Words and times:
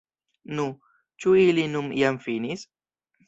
Nu, 0.59 0.63
ĉu 1.25 1.35
ili 1.41 1.65
nun 1.73 1.91
jam 2.05 2.19
finis? 2.27 2.65